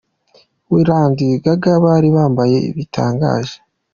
We 0.69 0.77
na 0.85 0.87
Lady 1.05 1.29
Gaga 1.43 1.73
bari 1.83 2.09
bambaye 2.15 2.57
bitangaje. 2.77 3.55